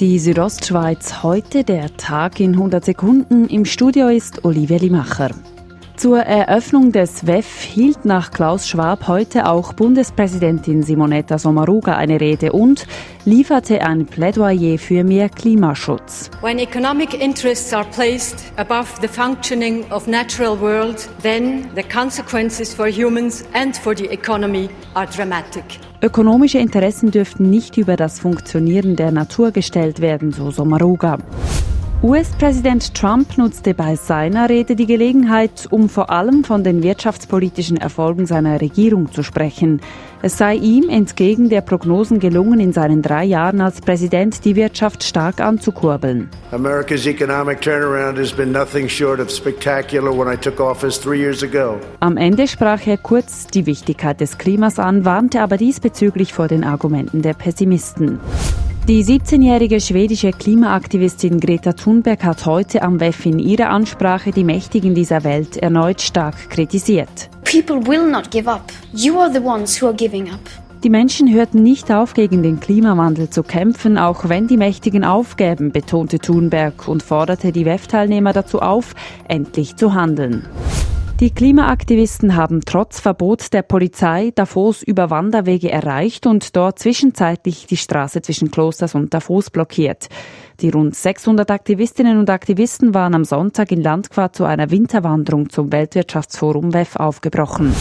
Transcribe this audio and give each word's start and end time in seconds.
Die 0.00 0.18
Südostschweiz 0.18 1.22
heute, 1.22 1.62
der 1.62 1.96
Tag 1.96 2.40
in 2.40 2.54
100 2.54 2.84
Sekunden. 2.84 3.46
Im 3.46 3.64
Studio 3.64 4.08
ist 4.08 4.44
Olivia 4.44 4.78
Limacher. 4.78 5.30
Zur 5.96 6.18
Eröffnung 6.18 6.90
des 6.90 7.24
WEF 7.24 7.60
hielt 7.62 8.04
nach 8.04 8.32
Klaus 8.32 8.68
Schwab 8.68 9.06
heute 9.06 9.48
auch 9.48 9.72
Bundespräsidentin 9.74 10.82
Simonetta 10.82 11.38
Sommaruga 11.38 11.96
eine 11.96 12.20
Rede 12.20 12.50
und 12.50 12.86
lieferte 13.24 13.80
ein 13.80 14.04
Plädoyer 14.04 14.76
für 14.76 15.04
mehr 15.04 15.28
Klimaschutz. 15.28 16.30
When 16.42 16.58
economic 16.58 17.14
interests 17.22 17.72
are 17.72 17.86
placed 17.94 18.52
above 18.56 18.88
the 19.00 19.08
functioning 19.08 19.84
of 19.92 20.08
natural 20.08 20.60
world, 20.60 21.08
then 21.22 21.68
the 21.76 21.82
consequences 21.84 22.74
for 22.74 22.88
humans 22.88 23.44
and 23.54 23.76
for 23.76 23.96
the 23.96 24.06
economy 24.06 24.68
are 24.94 25.06
dramatic. 25.06 25.62
Ökonomische 26.02 26.58
Interessen 26.58 27.12
dürften 27.12 27.48
nicht 27.48 27.76
über 27.76 27.96
das 27.96 28.18
Funktionieren 28.18 28.96
der 28.96 29.12
Natur 29.12 29.52
gestellt 29.52 30.00
werden, 30.00 30.32
so 30.32 30.50
Sommaruga. 30.50 31.18
US-Präsident 32.04 32.92
Trump 32.92 33.38
nutzte 33.38 33.72
bei 33.72 33.96
seiner 33.96 34.50
Rede 34.50 34.76
die 34.76 34.84
Gelegenheit, 34.84 35.66
um 35.70 35.88
vor 35.88 36.10
allem 36.10 36.44
von 36.44 36.62
den 36.62 36.82
wirtschaftspolitischen 36.82 37.78
Erfolgen 37.78 38.26
seiner 38.26 38.60
Regierung 38.60 39.10
zu 39.10 39.22
sprechen. 39.22 39.80
Es 40.20 40.36
sei 40.36 40.56
ihm 40.56 40.90
entgegen 40.90 41.48
der 41.48 41.62
Prognosen 41.62 42.18
gelungen, 42.18 42.60
in 42.60 42.74
seinen 42.74 43.00
drei 43.00 43.24
Jahren 43.24 43.62
als 43.62 43.80
Präsident 43.80 44.44
die 44.44 44.54
Wirtschaft 44.54 45.02
stark 45.02 45.40
anzukurbeln. 45.40 46.28
Am 52.00 52.16
Ende 52.18 52.48
sprach 52.48 52.86
er 52.86 52.98
kurz 52.98 53.46
die 53.46 53.64
Wichtigkeit 53.64 54.20
des 54.20 54.36
Klimas 54.36 54.78
an, 54.78 55.06
warnte 55.06 55.40
aber 55.40 55.56
diesbezüglich 55.56 56.34
vor 56.34 56.48
den 56.48 56.64
Argumenten 56.64 57.22
der 57.22 57.32
Pessimisten. 57.32 58.20
Die 58.86 59.02
17-jährige 59.02 59.80
schwedische 59.80 60.30
Klimaaktivistin 60.30 61.40
Greta 61.40 61.72
Thunberg 61.72 62.22
hat 62.22 62.44
heute 62.44 62.82
am 62.82 63.00
WEF 63.00 63.24
in 63.24 63.38
ihrer 63.38 63.70
Ansprache 63.70 64.30
die 64.30 64.44
Mächtigen 64.44 64.94
dieser 64.94 65.24
Welt 65.24 65.56
erneut 65.56 66.02
stark 66.02 66.50
kritisiert. 66.50 67.30
People 67.44 67.76
will 67.86 68.10
not 68.10 68.30
give 68.30 68.46
up. 68.46 68.70
You 68.92 69.18
are 69.18 69.32
the 69.32 69.40
ones 69.40 69.80
who 69.80 69.86
are 69.86 69.96
giving 69.96 70.28
up. 70.30 70.40
Die 70.82 70.90
Menschen 70.90 71.32
hörten 71.32 71.62
nicht 71.62 71.90
auf, 71.90 72.12
gegen 72.12 72.42
den 72.42 72.60
Klimawandel 72.60 73.30
zu 73.30 73.42
kämpfen, 73.42 73.96
auch 73.96 74.28
wenn 74.28 74.48
die 74.48 74.58
Mächtigen 74.58 75.02
aufgäben, 75.02 75.72
betonte 75.72 76.18
Thunberg 76.18 76.86
und 76.86 77.02
forderte 77.02 77.52
die 77.52 77.64
WEF-Teilnehmer 77.64 78.34
dazu 78.34 78.60
auf, 78.60 78.94
endlich 79.26 79.76
zu 79.76 79.94
handeln. 79.94 80.44
Die 81.20 81.30
Klimaaktivisten 81.30 82.34
haben 82.34 82.62
trotz 82.66 82.98
Verbot 82.98 83.52
der 83.52 83.62
Polizei 83.62 84.32
Davos 84.34 84.82
über 84.82 85.10
Wanderwege 85.10 85.70
erreicht 85.70 86.26
und 86.26 86.56
dort 86.56 86.80
zwischenzeitlich 86.80 87.66
die 87.66 87.76
Straße 87.76 88.20
zwischen 88.20 88.50
Klosters 88.50 88.96
und 88.96 89.14
Davos 89.14 89.50
blockiert. 89.50 90.08
Die 90.60 90.70
rund 90.70 90.96
600 90.96 91.52
Aktivistinnen 91.52 92.18
und 92.18 92.30
Aktivisten 92.30 92.94
waren 92.94 93.14
am 93.14 93.24
Sonntag 93.24 93.70
in 93.70 93.80
Landquart 93.80 94.34
zu 94.34 94.44
einer 94.44 94.72
Winterwanderung 94.72 95.50
zum 95.50 95.70
Weltwirtschaftsforum 95.70 96.74
WEF 96.74 96.96
aufgebrochen. 96.96 97.72